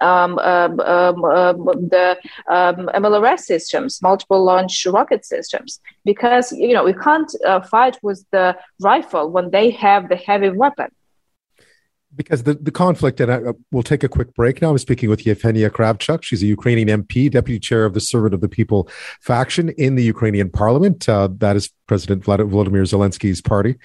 Um, 0.00 0.38
um, 0.38 0.80
um, 0.80 1.24
um 1.24 1.64
the 1.88 2.16
MLRS 2.48 3.30
um, 3.30 3.38
systems, 3.38 4.00
multiple 4.02 4.42
launch 4.42 4.86
rocket 4.86 5.24
systems, 5.24 5.80
because 6.04 6.52
you 6.52 6.72
know 6.74 6.84
we 6.84 6.94
can't 6.94 7.32
uh, 7.46 7.60
fight 7.60 7.98
with 8.02 8.24
the 8.30 8.56
rifle 8.80 9.30
when 9.30 9.50
they 9.50 9.70
have 9.70 10.08
the 10.08 10.16
heavy 10.16 10.50
weapon 10.50 10.88
because 12.16 12.44
the, 12.44 12.54
the 12.54 12.70
conflict, 12.70 13.20
and 13.20 13.32
I, 13.32 13.36
uh, 13.36 13.52
we'll 13.70 13.82
take 13.82 14.04
a 14.04 14.08
quick 14.08 14.34
break 14.34 14.62
now. 14.62 14.70
I'm 14.70 14.78
speaking 14.78 15.08
with 15.08 15.24
Yevheniya 15.24 15.70
Kravchuk. 15.70 16.22
She's 16.22 16.42
a 16.42 16.46
Ukrainian 16.46 17.04
MP, 17.04 17.30
deputy 17.30 17.58
chair 17.58 17.84
of 17.84 17.94
the 17.94 18.00
Servant 18.00 18.34
of 18.34 18.40
the 18.40 18.48
People 18.48 18.88
faction 19.20 19.70
in 19.70 19.94
the 19.94 20.02
Ukrainian 20.02 20.50
parliament. 20.50 21.08
Uh, 21.08 21.28
that 21.38 21.56
is 21.56 21.70
President 21.86 22.24
Vladimir 22.24 22.82
Zelensky's 22.82 23.40
party. 23.40 23.76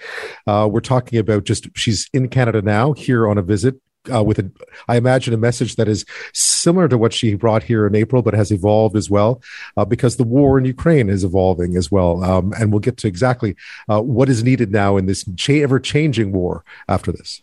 Uh, 0.46 0.68
we're 0.70 0.80
talking 0.80 1.18
about 1.18 1.44
just, 1.44 1.68
she's 1.76 2.08
in 2.12 2.28
Canada 2.28 2.62
now, 2.62 2.92
here 2.92 3.28
on 3.28 3.38
a 3.38 3.42
visit. 3.42 3.80
Uh, 4.12 4.24
with 4.24 4.38
a, 4.38 4.50
I 4.88 4.96
imagine 4.96 5.34
a 5.34 5.36
message 5.36 5.76
that 5.76 5.86
is 5.86 6.06
similar 6.32 6.88
to 6.88 6.96
what 6.96 7.12
she 7.12 7.34
brought 7.34 7.62
here 7.62 7.86
in 7.86 7.94
April, 7.94 8.22
but 8.22 8.32
has 8.32 8.50
evolved 8.50 8.96
as 8.96 9.10
well, 9.10 9.42
uh, 9.76 9.84
because 9.84 10.16
the 10.16 10.24
war 10.24 10.58
in 10.58 10.64
Ukraine 10.64 11.10
is 11.10 11.22
evolving 11.22 11.76
as 11.76 11.90
well. 11.90 12.24
Um, 12.24 12.54
and 12.58 12.72
we'll 12.72 12.80
get 12.80 12.96
to 12.98 13.08
exactly 13.08 13.56
uh, 13.90 14.00
what 14.00 14.30
is 14.30 14.42
needed 14.42 14.72
now 14.72 14.96
in 14.96 15.04
this 15.04 15.24
cha- 15.36 15.52
ever 15.52 15.78
changing 15.78 16.32
war 16.32 16.64
after 16.88 17.12
this. 17.12 17.42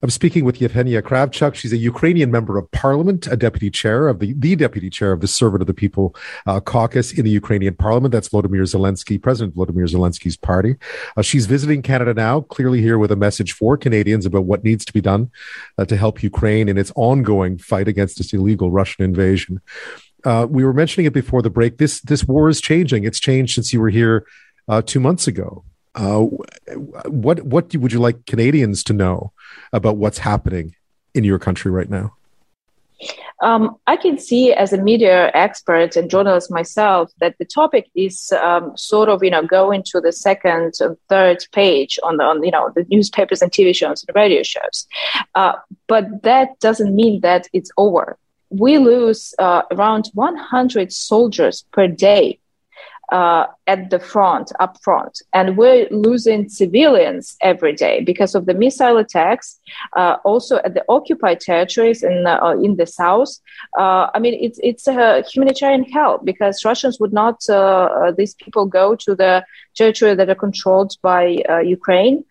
I'm 0.00 0.10
speaking 0.10 0.44
with 0.44 0.60
Yevheniya 0.60 1.02
Kravchuk. 1.02 1.56
She's 1.56 1.72
a 1.72 1.76
Ukrainian 1.76 2.30
member 2.30 2.56
of 2.56 2.70
parliament, 2.70 3.26
a 3.26 3.36
deputy 3.36 3.68
chair 3.68 4.06
of 4.06 4.20
the, 4.20 4.32
the 4.34 4.54
deputy 4.54 4.90
chair 4.90 5.10
of 5.10 5.20
the 5.20 5.26
Servant 5.26 5.60
of 5.60 5.66
the 5.66 5.74
People 5.74 6.14
uh, 6.46 6.60
caucus 6.60 7.12
in 7.12 7.24
the 7.24 7.32
Ukrainian 7.32 7.74
parliament. 7.74 8.12
That's 8.12 8.28
Volodymyr 8.28 8.62
Zelensky, 8.62 9.20
President 9.20 9.56
Volodymyr 9.56 9.88
Zelensky's 9.92 10.36
party. 10.36 10.76
Uh, 11.16 11.22
she's 11.22 11.46
visiting 11.46 11.82
Canada 11.82 12.14
now, 12.14 12.42
clearly 12.42 12.80
here 12.80 12.96
with 12.96 13.10
a 13.10 13.16
message 13.16 13.52
for 13.54 13.76
Canadians 13.76 14.24
about 14.24 14.44
what 14.44 14.62
needs 14.62 14.84
to 14.84 14.92
be 14.92 15.00
done 15.00 15.32
uh, 15.78 15.84
to 15.86 15.96
help 15.96 16.22
Ukraine 16.22 16.68
in 16.68 16.78
its 16.78 16.92
ongoing 16.94 17.58
fight 17.58 17.88
against 17.88 18.18
this 18.18 18.32
illegal 18.32 18.70
Russian 18.70 19.04
invasion. 19.04 19.60
Uh, 20.22 20.46
we 20.48 20.64
were 20.64 20.72
mentioning 20.72 21.06
it 21.06 21.12
before 21.12 21.42
the 21.42 21.50
break. 21.50 21.78
This 21.78 22.00
this 22.02 22.24
war 22.24 22.48
is 22.48 22.60
changing. 22.60 23.02
It's 23.02 23.18
changed 23.18 23.54
since 23.56 23.72
you 23.72 23.80
were 23.80 23.90
here 23.90 24.26
uh, 24.68 24.80
two 24.82 25.00
months 25.00 25.26
ago. 25.26 25.64
Uh, 25.94 26.26
what 27.06 27.42
what 27.42 27.74
would 27.74 27.92
you 27.92 27.98
like 27.98 28.26
Canadians 28.26 28.84
to 28.84 28.92
know 28.92 29.32
about 29.72 29.96
what's 29.96 30.18
happening 30.18 30.74
in 31.14 31.24
your 31.24 31.38
country 31.38 31.70
right 31.70 31.90
now? 31.90 32.14
Um, 33.40 33.76
I 33.86 33.96
can 33.96 34.18
see 34.18 34.52
as 34.52 34.72
a 34.72 34.82
media 34.82 35.30
expert 35.32 35.94
and 35.96 36.10
journalist 36.10 36.50
myself 36.50 37.12
that 37.20 37.36
the 37.38 37.44
topic 37.44 37.88
is 37.94 38.32
um, 38.32 38.76
sort 38.76 39.08
of 39.08 39.22
you 39.22 39.30
know 39.30 39.44
going 39.44 39.84
to 39.86 40.00
the 40.00 40.12
second 40.12 40.74
and 40.80 40.96
third 41.08 41.44
page 41.52 41.98
on 42.02 42.16
the 42.16 42.24
on 42.24 42.42
you 42.42 42.50
know 42.50 42.72
the 42.74 42.84
newspapers 42.88 43.40
and 43.40 43.52
TV 43.52 43.74
shows 43.74 44.04
and 44.06 44.16
radio 44.16 44.42
shows, 44.42 44.86
uh, 45.36 45.52
but 45.86 46.22
that 46.22 46.58
doesn't 46.60 46.94
mean 46.94 47.20
that 47.20 47.48
it's 47.52 47.70
over. 47.76 48.18
We 48.50 48.78
lose 48.78 49.34
uh, 49.38 49.62
around 49.70 50.10
100 50.14 50.90
soldiers 50.92 51.64
per 51.70 51.86
day 51.86 52.40
uh, 53.10 53.46
at 53.66 53.90
the 53.90 53.98
front, 53.98 54.52
up 54.60 54.76
front, 54.82 55.22
and 55.32 55.56
we're 55.56 55.88
losing 55.90 56.48
civilians 56.48 57.36
every 57.40 57.72
day 57.72 58.02
because 58.02 58.34
of 58.34 58.46
the 58.46 58.54
missile 58.54 58.98
attacks. 58.98 59.58
Uh, 59.96 60.16
also 60.24 60.56
at 60.64 60.74
the 60.74 60.84
occupied 60.88 61.40
territories 61.40 62.02
in 62.02 62.26
uh, 62.26 62.54
in 62.62 62.76
the 62.76 62.86
south. 62.86 63.30
Uh, 63.78 64.08
I 64.14 64.18
mean, 64.18 64.34
it's 64.40 64.58
it's 64.62 64.86
a 64.86 65.22
humanitarian 65.22 65.84
help 65.84 66.24
because 66.24 66.64
Russians 66.64 66.98
would 67.00 67.12
not 67.12 67.48
uh, 67.48 68.12
these 68.16 68.34
people 68.34 68.66
go 68.66 68.94
to 68.96 69.14
the 69.14 69.44
territory 69.74 70.14
that 70.14 70.28
are 70.28 70.34
controlled 70.34 70.96
by 71.02 71.42
Ukraine. 71.64 72.24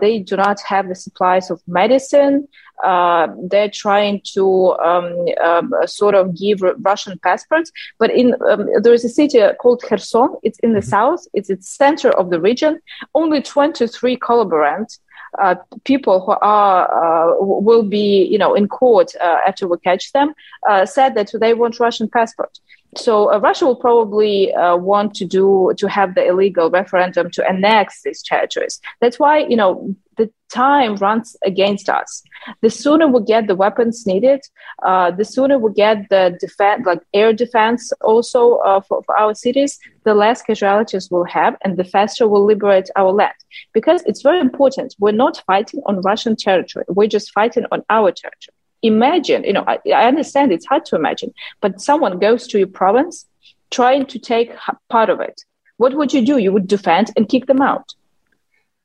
they 0.00 0.18
do 0.20 0.36
not 0.36 0.60
have 0.62 0.88
the 0.88 0.94
supplies 0.94 1.50
of 1.50 1.60
medicine. 1.66 2.48
Uh, 2.84 3.28
they're 3.50 3.70
trying 3.70 4.20
to 4.34 4.76
um, 4.78 5.26
um, 5.42 5.74
sort 5.86 6.14
of 6.14 6.36
give 6.36 6.62
Russian 6.80 7.18
passports. 7.18 7.70
But 7.98 8.10
in 8.10 8.34
um, 8.48 8.68
there 8.82 8.94
is 8.94 9.04
a 9.04 9.08
city 9.08 9.40
called 9.60 9.82
Kherson. 9.82 10.36
It's 10.42 10.58
in 10.60 10.72
the 10.72 10.80
mm-hmm. 10.80 10.88
south. 10.88 11.26
It's 11.34 11.48
the 11.48 11.58
center 11.60 12.10
of 12.10 12.30
the 12.30 12.40
region. 12.40 12.80
Only 13.14 13.42
23 13.42 14.16
collaborants. 14.16 14.98
Uh, 15.40 15.54
people 15.84 16.20
who 16.26 16.32
are 16.42 17.30
uh, 17.30 17.36
will 17.38 17.84
be, 17.84 18.24
you 18.24 18.36
know, 18.36 18.52
in 18.54 18.66
court 18.66 19.12
uh, 19.20 19.38
after 19.46 19.68
we 19.68 19.78
catch 19.78 20.10
them, 20.12 20.34
uh, 20.68 20.84
said 20.84 21.14
that 21.14 21.30
they 21.40 21.54
want 21.54 21.78
Russian 21.78 22.08
passport. 22.08 22.58
So 22.96 23.32
uh, 23.32 23.38
Russia 23.38 23.66
will 23.66 23.76
probably 23.76 24.52
want 24.56 25.14
to 25.14 25.24
do 25.24 25.72
to 25.76 25.88
have 25.88 26.14
the 26.14 26.26
illegal 26.26 26.70
referendum 26.70 27.30
to 27.32 27.48
annex 27.48 28.02
these 28.02 28.22
territories. 28.22 28.80
That's 29.00 29.18
why, 29.18 29.38
you 29.38 29.56
know, 29.56 29.94
the 30.20 30.30
time 30.52 30.96
runs 30.96 31.36
against 31.44 31.88
us. 31.88 32.22
The 32.60 32.68
sooner 32.68 33.06
we 33.08 33.22
get 33.22 33.46
the 33.46 33.54
weapons 33.54 34.06
needed, 34.06 34.40
uh, 34.82 35.10
the 35.12 35.24
sooner 35.24 35.58
we 35.58 35.72
get 35.72 36.08
the 36.10 36.36
defense, 36.38 36.84
like 36.84 37.00
air 37.14 37.32
defense, 37.32 37.92
also 38.02 38.56
uh, 38.56 38.80
for, 38.80 39.02
for, 39.04 39.16
our 39.16 39.34
cities, 39.34 39.78
the 40.04 40.14
less 40.14 40.42
casualties 40.42 41.08
we'll 41.10 41.24
have, 41.24 41.56
and 41.62 41.76
the 41.76 41.84
faster 41.84 42.28
we'll 42.28 42.44
liberate 42.44 42.90
our 42.96 43.12
land. 43.12 43.40
Because 43.72 44.02
it's 44.04 44.22
very 44.22 44.40
important. 44.40 44.94
We're 44.98 45.22
not 45.24 45.42
fighting 45.46 45.80
on 45.86 46.02
Russian 46.02 46.36
territory. 46.36 46.84
We're 46.88 47.08
just 47.08 47.32
fighting 47.32 47.64
on 47.72 47.82
our 47.88 48.12
territory. 48.12 48.59
Imagine, 48.82 49.44
you 49.44 49.52
know, 49.52 49.64
I, 49.66 49.78
I 49.94 50.06
understand 50.06 50.52
it's 50.52 50.66
hard 50.66 50.84
to 50.86 50.96
imagine, 50.96 51.34
but 51.60 51.80
someone 51.80 52.18
goes 52.18 52.46
to 52.48 52.58
your 52.58 52.68
province 52.68 53.26
trying 53.70 54.06
to 54.06 54.18
take 54.18 54.52
part 54.88 55.10
of 55.10 55.20
it. 55.20 55.44
What 55.76 55.94
would 55.94 56.12
you 56.12 56.24
do? 56.24 56.38
You 56.38 56.52
would 56.52 56.66
defend 56.66 57.10
and 57.16 57.28
kick 57.28 57.46
them 57.46 57.62
out 57.62 57.94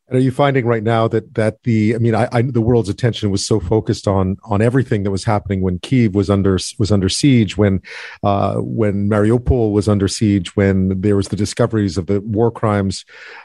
and 0.08 0.18
are 0.18 0.22
you 0.22 0.32
finding 0.32 0.66
right 0.66 0.84
now 0.84 1.08
that 1.08 1.34
that 1.34 1.64
the 1.64 1.96
I 1.96 1.98
mean 1.98 2.14
I, 2.14 2.28
I, 2.32 2.44
the 2.44 2.62
world's 2.62 2.90
attention 2.90 3.32
was 3.32 3.46
so 3.46 3.60
focused 3.60 4.08
on 4.08 4.38
on 4.44 4.62
everything 4.62 5.04
that 5.04 5.12
was 5.12 5.24
happening 5.24 5.62
when 5.62 5.80
Kiev 5.80 6.14
was 6.14 6.30
under 6.30 6.60
was 6.78 6.92
under 6.92 7.10
siege 7.10 7.58
when 7.58 7.82
uh, 8.24 8.56
when 8.58 9.10
Mariupol 9.10 9.72
was 9.72 9.88
under 9.90 10.08
siege 10.08 10.56
when 10.56 11.02
there 11.02 11.16
was 11.16 11.30
the 11.30 11.36
discoveries 11.36 11.98
of 11.98 12.06
the 12.06 12.22
war 12.22 12.52
crimes 12.52 13.04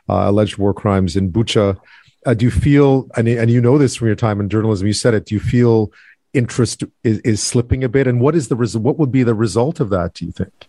uh, 0.09 0.25
alleged 0.27 0.59
war 0.59 0.75
crimes 0.75 1.17
in 1.17 1.33
Bucha. 1.33 1.79
Uh, 2.27 2.35
do 2.35 2.45
you 2.45 2.51
feel 2.51 3.09
and 3.17 3.27
and 3.27 3.51
you 3.51 3.63
know 3.63 3.79
this 3.79 3.97
from 3.97 4.09
your 4.09 4.17
time 4.17 4.39
in 4.39 4.51
journalism? 4.51 4.87
You 4.87 4.93
said 4.93 5.15
it. 5.15 5.25
Do 5.25 5.35
you 5.35 5.41
feel 5.41 5.91
interest 6.33 6.85
is, 7.03 7.19
is 7.21 7.43
slipping 7.43 7.85
a 7.85 7.89
bit? 7.89 8.07
And 8.07 8.21
what 8.21 8.35
is 8.35 8.49
the 8.49 8.57
result? 8.57 8.85
What 8.85 8.99
would 8.99 9.13
be 9.13 9.23
the 9.23 9.35
result 9.35 9.81
of 9.81 9.91
that? 9.91 10.15
Do 10.15 10.27
you 10.27 10.33
think? 10.33 10.69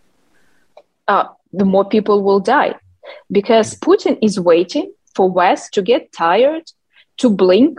Uh, 1.08 1.28
the 1.52 1.64
more 1.64 1.84
people 1.88 2.22
will 2.22 2.40
die 2.40 2.74
because 3.30 3.76
Putin 3.78 4.18
is 4.22 4.38
waiting 4.38 4.92
for 5.14 5.30
West 5.30 5.74
to 5.74 5.82
get 5.82 6.12
tired, 6.12 6.70
to 7.18 7.28
blink, 7.28 7.78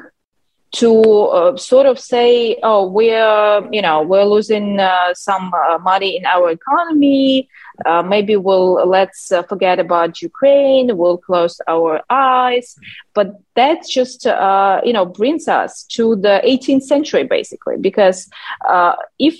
to 0.73 1.01
uh, 1.01 1.57
sort 1.57 1.85
of 1.85 1.99
say, 1.99 2.57
"Oh, 2.63 2.87
we're 2.87 3.67
you 3.71 3.81
know 3.81 4.01
we're 4.01 4.25
losing 4.25 4.79
uh, 4.79 5.13
some 5.13 5.53
uh, 5.53 5.77
money 5.77 6.17
in 6.17 6.25
our 6.25 6.49
economy. 6.49 7.47
Uh, 7.85 8.03
maybe 8.03 8.35
we'll 8.35 8.87
let's 8.87 9.31
uh, 9.31 9.43
forget 9.43 9.79
about 9.79 10.21
Ukraine. 10.21 10.97
We'll 10.97 11.17
close 11.17 11.59
our 11.67 12.01
eyes." 12.09 12.75
But 13.13 13.39
that 13.55 13.87
just 13.87 14.25
uh, 14.25 14.81
you 14.83 14.93
know 14.93 15.05
brings 15.05 15.47
us 15.47 15.83
to 15.95 16.15
the 16.15 16.41
18th 16.45 16.83
century, 16.83 17.23
basically, 17.23 17.77
because 17.77 18.29
if 19.19 19.35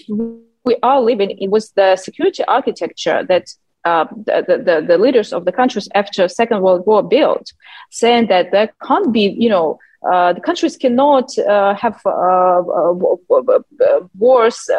we 0.66 0.78
are 0.82 1.02
living, 1.02 1.32
it 1.32 1.50
was 1.50 1.72
the 1.72 1.96
security 1.96 2.44
architecture 2.46 3.24
that 3.28 3.54
uh, 3.86 4.06
the, 4.26 4.64
the, 4.66 4.86
the 4.88 4.98
leaders 4.98 5.34
of 5.34 5.44
the 5.44 5.52
countries 5.52 5.90
after 5.94 6.28
Second 6.30 6.62
World 6.62 6.86
War 6.86 7.04
built, 7.04 7.52
saying 7.92 8.28
that 8.28 8.52
there 8.52 8.74
can't 8.82 9.12
be, 9.12 9.36
you 9.38 9.50
know, 9.50 9.78
uh, 9.78 9.93
the 10.04 10.42
countries 10.44 10.78
cannot 10.78 11.38
uh, 11.38 11.74
have 11.76 12.00
uh, 12.06 12.10
uh, 12.10 12.94
uh 13.32 14.00
wars 14.18 14.70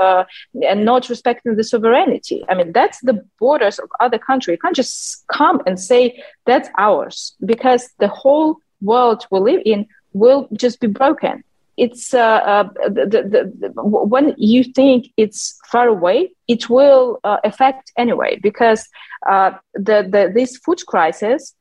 and 0.69 0.85
not 0.85 1.09
respecting 1.09 1.57
the 1.57 1.65
sovereignty. 1.65 2.45
I 2.49 2.55
mean, 2.55 2.73
that's 2.73 3.01
the 3.01 3.25
borders 3.39 3.79
of 3.79 3.89
other 4.01 4.19
countries. 4.19 4.55
You 4.55 4.59
can't 4.59 4.77
just 4.77 5.25
come 5.29 5.61
and 5.67 5.79
say 5.81 6.23
that's 6.47 6.69
ours 6.79 7.35
because 7.45 7.89
the 7.99 8.09
whole 8.09 8.59
world 8.83 9.27
we 9.31 9.41
live 9.41 9.63
in 9.65 9.87
will 10.13 10.49
just 10.53 10.81
be 10.81 10.87
broken. 10.87 11.43
It's 11.77 12.11
the, 12.11 12.71
the, 12.85 13.51
the, 13.65 13.83
when 13.83 14.35
you 14.39 14.63
think 14.63 15.09
it's 15.17 15.59
far 15.73 15.89
away, 15.89 16.31
it 16.47 16.71
will 16.71 17.19
affect 17.25 17.91
anyway 17.97 18.39
because 18.41 18.87
the, 19.27 19.59
the 19.75 20.31
this 20.33 20.57
food 20.59 20.87
crisis 20.87 21.55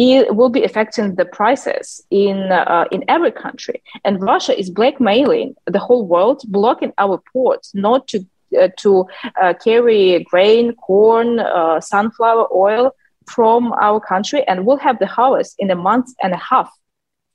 it 0.00 0.34
will 0.34 0.48
be 0.48 0.64
affecting 0.64 1.14
the 1.16 1.26
prices 1.26 2.02
in 2.10 2.38
uh, 2.50 2.86
in 2.90 3.04
every 3.06 3.30
country. 3.30 3.82
And 4.04 4.22
Russia 4.22 4.58
is 4.58 4.70
blackmailing 4.70 5.54
the 5.66 5.78
whole 5.78 6.06
world, 6.06 6.42
blocking 6.48 6.92
our 6.96 7.22
ports 7.32 7.74
not 7.74 8.08
to 8.08 8.18
uh, 8.58 8.68
to 8.78 9.06
uh, 9.40 9.54
carry 9.62 10.24
grain, 10.30 10.74
corn, 10.76 11.38
uh, 11.38 11.80
sunflower 11.80 12.48
oil 12.52 12.92
from 13.26 13.72
our 13.74 14.00
country, 14.00 14.42
and 14.48 14.64
we'll 14.64 14.78
have 14.88 14.98
the 14.98 15.06
harvest 15.06 15.54
in 15.58 15.70
a 15.70 15.76
month 15.76 16.08
and 16.22 16.32
a 16.32 16.42
half. 16.50 16.70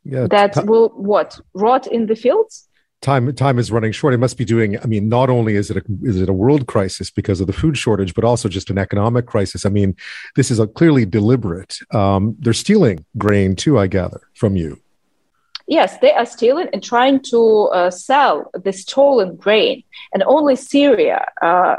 Yeah, 0.03 0.27
that 0.27 0.53
t- 0.53 0.63
will 0.63 0.89
what 0.89 1.39
rot 1.53 1.85
in 1.87 2.07
the 2.07 2.15
fields 2.15 2.67
time 3.01 3.33
time 3.35 3.59
is 3.59 3.71
running 3.71 3.91
short. 3.91 4.13
It 4.13 4.19
must 4.19 4.37
be 4.37 4.45
doing. 4.45 4.79
I 4.79 4.85
mean, 4.85 5.09
not 5.09 5.29
only 5.29 5.55
is 5.55 5.69
it 5.69 5.77
a, 5.77 5.83
is 6.03 6.21
it 6.21 6.29
a 6.29 6.33
world 6.33 6.67
crisis 6.67 7.09
because 7.09 7.41
of 7.41 7.47
the 7.47 7.53
food 7.53 7.77
shortage, 7.77 8.13
but 8.13 8.23
also 8.23 8.49
just 8.49 8.69
an 8.69 8.77
economic 8.77 9.25
crisis. 9.25 9.65
I 9.65 9.69
mean, 9.69 9.95
this 10.35 10.51
is 10.51 10.59
a 10.59 10.67
clearly 10.67 11.05
deliberate. 11.05 11.77
Um, 11.91 12.35
they're 12.39 12.53
stealing 12.53 13.05
grain 13.17 13.55
too, 13.55 13.77
I 13.77 13.87
gather, 13.87 14.21
from 14.35 14.55
you. 14.55 14.81
Yes, 15.67 15.97
they 15.97 16.11
are 16.11 16.25
stealing 16.27 16.67
and 16.73 16.83
trying 16.83 17.21
to 17.31 17.69
uh, 17.73 17.89
sell 17.89 18.51
the 18.53 18.71
stolen 18.71 19.35
grain. 19.35 19.83
And 20.13 20.21
only 20.23 20.55
Syria 20.55 21.25
uh, 21.41 21.77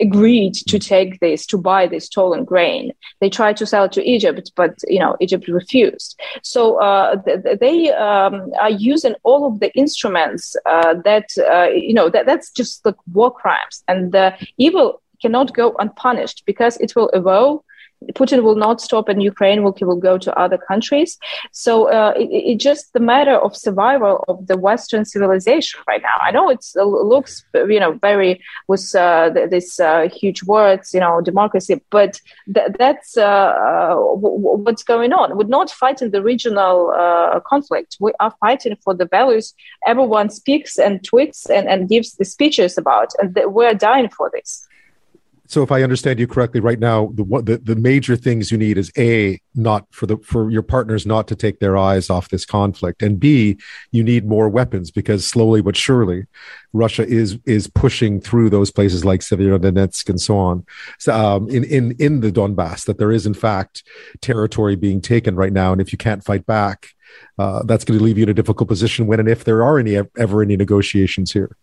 agreed 0.00 0.54
to 0.54 0.78
take 0.78 1.20
this, 1.20 1.46
to 1.46 1.58
buy 1.58 1.86
this 1.86 2.06
stolen 2.06 2.44
grain. 2.44 2.92
They 3.20 3.30
tried 3.30 3.56
to 3.58 3.66
sell 3.66 3.84
it 3.84 3.92
to 3.92 4.02
Egypt, 4.02 4.50
but 4.56 4.74
you 4.88 4.98
know 4.98 5.16
Egypt 5.20 5.46
refused. 5.46 6.20
So 6.42 6.80
uh, 6.80 7.22
th- 7.22 7.58
they 7.60 7.92
um, 7.92 8.52
are 8.60 8.70
using 8.70 9.14
all 9.22 9.46
of 9.46 9.60
the 9.60 9.72
instruments 9.76 10.56
uh, 10.66 10.94
that 11.04 11.28
uh, 11.38 11.68
you 11.70 11.94
know 11.94 12.10
that 12.10 12.26
that's 12.26 12.50
just 12.50 12.84
like 12.84 12.96
war 13.12 13.32
crimes, 13.32 13.84
and 13.86 14.10
the 14.10 14.34
evil 14.56 15.00
cannot 15.22 15.54
go 15.54 15.74
unpunished 15.78 16.42
because 16.46 16.76
it 16.78 16.94
will 16.96 17.08
evolve 17.10 17.62
Putin 18.12 18.42
will 18.42 18.54
not 18.54 18.80
stop 18.80 19.08
and 19.08 19.22
Ukraine 19.22 19.62
will, 19.64 19.76
will 19.80 19.96
go 19.96 20.18
to 20.18 20.38
other 20.38 20.58
countries. 20.58 21.18
So 21.52 21.90
uh, 21.90 22.12
it, 22.16 22.28
it's 22.30 22.62
just 22.62 22.92
the 22.92 23.00
matter 23.00 23.34
of 23.34 23.56
survival 23.56 24.24
of 24.28 24.46
the 24.46 24.56
Western 24.56 25.04
civilization 25.04 25.80
right 25.88 26.02
now. 26.02 26.16
I 26.20 26.30
know 26.30 26.48
it 26.48 26.64
looks, 26.76 27.44
you 27.54 27.80
know, 27.80 27.92
very 27.92 28.42
with 28.68 28.94
uh, 28.94 29.30
this 29.50 29.80
uh, 29.80 30.08
huge 30.08 30.42
words, 30.44 30.94
you 30.94 31.00
know, 31.00 31.20
democracy, 31.20 31.80
but 31.90 32.20
th- 32.54 32.68
that's 32.78 33.16
uh, 33.16 33.24
uh, 33.24 33.96
what's 33.96 34.84
going 34.84 35.12
on. 35.12 35.36
We're 35.36 35.44
not 35.44 35.70
fighting 35.70 36.10
the 36.10 36.22
regional 36.22 36.90
uh, 36.90 37.40
conflict. 37.40 37.96
We 38.00 38.12
are 38.20 38.34
fighting 38.40 38.76
for 38.84 38.94
the 38.94 39.06
values 39.06 39.54
everyone 39.86 40.30
speaks 40.30 40.78
and 40.78 41.02
tweets 41.02 41.48
and, 41.50 41.68
and 41.68 41.88
gives 41.88 42.14
the 42.14 42.24
speeches 42.24 42.78
about, 42.78 43.12
and 43.18 43.34
th- 43.34 43.46
we're 43.48 43.74
dying 43.74 44.08
for 44.08 44.30
this 44.32 44.67
so 45.48 45.62
if 45.62 45.72
I 45.72 45.82
understand 45.82 46.20
you 46.20 46.26
correctly, 46.26 46.60
right 46.60 46.78
now 46.78 47.10
the, 47.14 47.24
the 47.42 47.58
the 47.58 47.74
major 47.74 48.16
things 48.16 48.52
you 48.52 48.58
need 48.58 48.76
is 48.76 48.92
a 48.98 49.40
not 49.54 49.86
for 49.90 50.04
the 50.04 50.18
for 50.18 50.50
your 50.50 50.62
partners 50.62 51.06
not 51.06 51.26
to 51.28 51.34
take 51.34 51.58
their 51.58 51.76
eyes 51.76 52.10
off 52.10 52.28
this 52.28 52.44
conflict, 52.44 53.02
and 53.02 53.18
b 53.18 53.58
you 53.90 54.04
need 54.04 54.26
more 54.26 54.48
weapons 54.50 54.90
because 54.90 55.26
slowly 55.26 55.62
but 55.62 55.74
surely 55.74 56.26
Russia 56.74 57.06
is 57.06 57.38
is 57.46 57.66
pushing 57.66 58.20
through 58.20 58.50
those 58.50 58.70
places 58.70 59.06
like 59.06 59.20
Severodonetsk 59.20 60.08
and 60.10 60.20
so 60.20 60.36
on, 60.36 60.66
so, 60.98 61.14
um, 61.14 61.48
in 61.48 61.64
in 61.64 61.92
in 61.98 62.20
the 62.20 62.30
Donbass. 62.30 62.84
That 62.84 62.98
there 62.98 63.10
is 63.10 63.24
in 63.26 63.34
fact 63.34 63.82
territory 64.20 64.76
being 64.76 65.00
taken 65.00 65.34
right 65.34 65.52
now, 65.52 65.72
and 65.72 65.80
if 65.80 65.92
you 65.92 65.98
can't 65.98 66.22
fight 66.22 66.44
back, 66.44 66.88
uh, 67.38 67.62
that's 67.64 67.84
going 67.84 67.98
to 67.98 68.04
leave 68.04 68.18
you 68.18 68.24
in 68.24 68.28
a 68.28 68.34
difficult 68.34 68.68
position 68.68 69.06
when 69.06 69.18
and 69.18 69.28
if 69.28 69.44
there 69.44 69.64
are 69.64 69.78
any 69.78 69.96
ever 69.96 70.42
any 70.42 70.56
negotiations 70.58 71.32
here. 71.32 71.56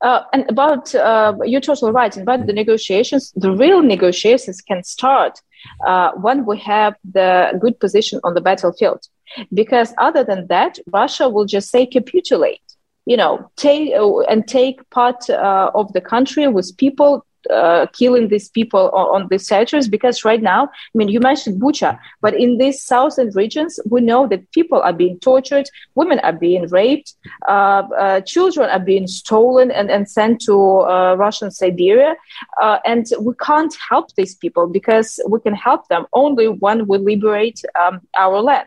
Uh, 0.00 0.22
and 0.32 0.48
about 0.48 0.94
uh, 0.94 1.34
you're 1.44 1.60
totally 1.60 1.92
right. 1.92 2.16
About 2.16 2.46
the 2.46 2.52
negotiations, 2.52 3.32
the 3.36 3.52
real 3.52 3.82
negotiations 3.82 4.60
can 4.60 4.82
start 4.82 5.40
uh, 5.86 6.12
when 6.12 6.44
we 6.44 6.58
have 6.58 6.94
the 7.12 7.56
good 7.60 7.78
position 7.78 8.20
on 8.24 8.34
the 8.34 8.40
battlefield. 8.40 9.06
Because 9.54 9.94
other 9.98 10.24
than 10.24 10.46
that, 10.48 10.78
Russia 10.92 11.28
will 11.28 11.46
just 11.46 11.70
say 11.70 11.86
capitulate. 11.86 12.60
You 13.06 13.16
know, 13.16 13.50
take 13.56 13.92
uh, 13.94 14.20
and 14.20 14.46
take 14.46 14.88
part 14.90 15.28
uh, 15.28 15.70
of 15.74 15.92
the 15.92 16.00
country 16.00 16.46
with 16.48 16.76
people 16.76 17.24
uh, 17.50 17.86
killing 17.92 18.28
these 18.28 18.48
people 18.48 18.90
on, 18.90 19.22
on 19.22 19.28
these 19.28 19.46
territories 19.46 19.88
because 19.88 20.24
right 20.24 20.42
now, 20.42 20.64
I 20.64 20.94
mean, 20.94 21.08
you 21.08 21.20
mentioned 21.20 21.60
Bucha, 21.60 21.98
but 22.20 22.34
in 22.34 22.58
these 22.58 22.82
southern 22.82 23.30
regions, 23.30 23.78
we 23.88 24.00
know 24.00 24.26
that 24.28 24.50
people 24.52 24.80
are 24.80 24.92
being 24.92 25.18
tortured, 25.20 25.68
women 25.94 26.18
are 26.20 26.32
being 26.32 26.66
raped, 26.68 27.14
uh, 27.48 27.82
uh, 27.98 28.20
children 28.20 28.70
are 28.70 28.80
being 28.80 29.06
stolen 29.06 29.70
and, 29.70 29.90
and 29.90 30.08
sent 30.08 30.40
to 30.42 30.82
uh, 30.82 31.14
Russian 31.14 31.50
Siberia. 31.50 32.14
Uh, 32.60 32.78
and 32.84 33.06
we 33.20 33.34
can't 33.34 33.74
help 33.88 34.14
these 34.14 34.34
people 34.34 34.66
because 34.66 35.20
we 35.28 35.40
can 35.40 35.54
help 35.54 35.88
them 35.88 36.06
only 36.12 36.48
when 36.48 36.86
we 36.86 36.98
liberate 36.98 37.62
um, 37.80 38.00
our 38.16 38.40
land. 38.40 38.66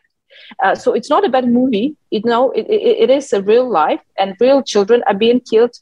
Uh, 0.63 0.75
so 0.75 0.94
it's 0.94 1.10
not 1.10 1.25
a 1.25 1.30
bad 1.30 1.48
movie. 1.48 1.96
You 2.12 2.22
know, 2.24 2.51
it, 2.51 2.68
it, 2.68 3.04
it 3.04 3.10
is 3.10 3.34
a 3.34 3.42
real 3.42 3.70
life, 3.70 4.01
and 4.18 4.36
real 4.39 4.62
children 4.63 5.04
are 5.08 5.13
being 5.13 5.39
killed. 5.39 5.75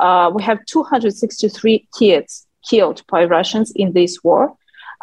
Uh, 0.00 0.30
we 0.34 0.42
have 0.42 0.64
263 0.66 1.88
kids 1.98 2.46
killed 2.68 3.02
by 3.10 3.24
Russians 3.24 3.72
in 3.74 3.92
this 3.92 4.22
war. 4.22 4.54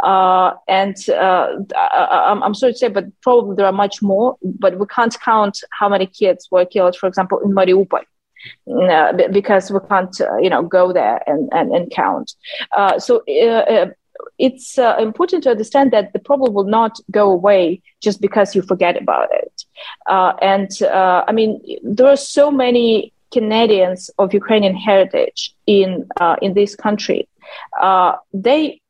Uh, 0.04 0.54
and 0.68 0.98
uh, 1.10 1.48
I, 1.78 2.38
am 2.44 2.54
sorry 2.54 2.74
to 2.74 2.78
say, 2.78 2.90
but 2.90 3.06
probably 3.22 3.56
there 3.56 3.66
are 3.66 3.72
much 3.72 4.02
more, 4.02 4.36
but 4.44 4.78
we 4.78 4.86
can't 4.88 5.18
count 5.22 5.60
how 5.72 5.88
many 5.88 6.06
kids 6.06 6.50
were 6.52 6.66
killed, 6.66 6.98
for 6.98 7.08
example, 7.08 7.40
in 7.40 7.52
Mariupol. 7.52 8.04
Uh, 8.68 9.14
because 9.32 9.72
we 9.72 9.80
can't, 9.90 10.22
uh, 10.22 10.38
you 10.38 10.50
know, 10.52 10.62
go 10.62 10.94
there 10.94 11.20
and, 11.28 11.50
and, 11.52 11.74
and 11.74 11.92
count. 11.92 12.34
Uh, 12.76 13.00
so 13.00 13.24
uh, 13.26 13.88
it's 14.38 14.78
uh, 14.78 14.96
important 15.00 15.44
to 15.44 15.52
understand 15.52 15.92
that 15.92 16.14
the 16.14 16.20
problem 16.20 16.54
will 16.54 16.66
not 16.66 17.00
go 17.12 17.32
away 17.32 17.82
just 18.02 18.22
because 18.22 18.56
you 18.56 18.62
forget 18.62 19.02
about 19.02 19.30
it. 19.32 19.64
Uh, 20.08 20.34
and 20.42 20.70
uh, 20.82 21.24
I 21.28 21.32
mean, 21.32 21.62
there 21.84 22.08
are 22.08 22.18
so 22.18 22.52
many 22.52 23.14
Canadians 23.32 24.10
of 24.18 24.34
Ukrainian 24.34 24.76
heritage 24.76 25.56
in 25.68 26.08
uh, 26.20 26.36
in 26.42 26.54
this 26.54 26.76
country. 26.76 27.28
Uh, 27.82 28.14
they 28.34 28.82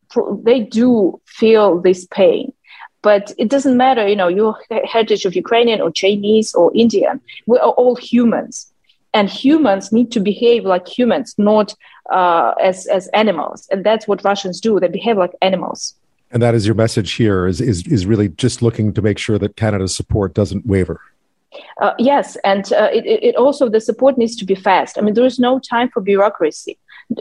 they 0.44 0.60
do 0.62 1.22
feel 1.26 1.82
this 1.82 2.06
pain. 2.06 2.54
But 3.02 3.34
it 3.38 3.50
doesn't 3.50 3.78
matter, 3.78 4.08
you 4.08 4.16
know, 4.16 4.30
your 4.30 4.58
heritage 4.94 5.26
of 5.26 5.36
Ukrainian 5.36 5.80
or 5.80 5.92
Chinese 5.92 6.56
or 6.56 6.72
Indian. 6.74 7.22
We 7.46 7.60
are 7.60 7.70
all 7.70 7.96
humans 7.96 8.74
and 9.16 9.30
humans 9.30 9.92
need 9.92 10.12
to 10.12 10.20
behave 10.20 10.66
like 10.66 10.88
humans, 10.88 11.34
not 11.38 11.74
uh, 12.12 12.54
as 12.62 12.86
as 12.88 13.08
animals. 13.08 13.68
And 13.72 13.84
that's 13.84 14.08
what 14.08 14.24
Russians 14.24 14.62
do; 14.62 14.80
they 14.80 14.90
behave 14.90 15.18
like 15.18 15.34
animals. 15.42 15.96
And 16.32 16.42
that 16.44 16.54
is 16.54 16.66
your 16.68 16.76
message 16.76 17.14
here: 17.14 17.48
is 17.48 17.62
is 17.62 17.88
is 17.88 18.06
really 18.06 18.30
just 18.30 18.62
looking 18.62 18.94
to 18.94 19.02
make 19.02 19.18
sure 19.18 19.40
that 19.40 19.56
Canada's 19.56 19.96
support 19.96 20.36
doesn't 20.36 20.66
waver. 20.66 21.00
Uh, 21.82 21.94
yes, 21.98 22.38
and 22.44 22.74
uh, 22.74 22.90
it, 22.92 23.06
it 23.06 23.36
also 23.38 23.70
the 23.70 23.80
support 23.80 24.18
needs 24.18 24.36
to 24.36 24.46
be 24.46 24.56
fast. 24.56 24.98
I 24.98 25.02
mean, 25.02 25.14
there 25.14 25.26
is 25.26 25.40
no 25.40 25.60
time 25.60 25.90
for 25.90 26.02
bureaucracy 26.02 26.78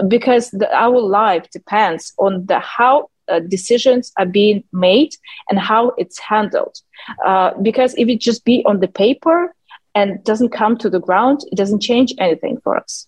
because 0.08 0.50
the, 0.50 0.68
our 0.74 1.00
life 1.00 1.48
depends 1.50 2.12
on 2.18 2.46
the 2.46 2.58
how 2.58 3.08
uh, 3.28 3.38
decisions 3.38 4.12
are 4.18 4.26
being 4.26 4.64
made 4.72 5.14
and 5.48 5.58
how 5.58 5.92
it's 5.96 6.18
handled. 6.18 6.76
Uh, 7.24 7.52
because 7.62 7.94
if 7.96 8.08
it 8.08 8.20
just 8.20 8.44
be 8.44 8.64
on 8.66 8.80
the 8.80 8.88
paper, 8.88 9.54
and 9.94 10.22
doesn't 10.24 10.50
come 10.50 10.76
to 10.78 10.90
the 10.90 11.00
ground, 11.00 11.40
it 11.50 11.56
doesn't 11.56 11.80
change 11.80 12.12
anything 12.18 12.58
for 12.62 12.76
us. 12.76 13.06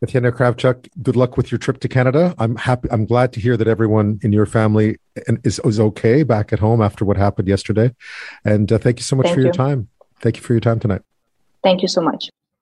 Tatiana 0.00 0.30
Kravchuk, 0.30 0.88
good 1.02 1.16
luck 1.16 1.38
with 1.38 1.50
your 1.50 1.58
trip 1.58 1.80
to 1.80 1.88
Canada. 1.88 2.34
I'm 2.38 2.56
happy. 2.56 2.88
I'm 2.90 3.06
glad 3.06 3.32
to 3.32 3.40
hear 3.40 3.56
that 3.56 3.66
everyone 3.66 4.20
in 4.22 4.32
your 4.32 4.44
family 4.44 4.98
is, 5.42 5.58
is 5.60 5.80
okay 5.80 6.22
back 6.22 6.52
at 6.52 6.58
home 6.58 6.82
after 6.82 7.04
what 7.04 7.16
happened 7.16 7.48
yesterday. 7.48 7.94
And 8.44 8.70
uh, 8.70 8.78
thank 8.78 8.98
you 8.98 9.04
so 9.04 9.16
much 9.16 9.26
thank 9.26 9.34
for 9.34 9.40
you. 9.40 9.46
your 9.46 9.54
time. 9.54 9.88
Thank 10.20 10.36
you 10.36 10.42
for 10.42 10.52
your 10.52 10.60
time 10.60 10.80
tonight. 10.80 11.00
Thank 11.62 11.80
you 11.80 11.88
so 11.88 12.02
much. 12.02 12.28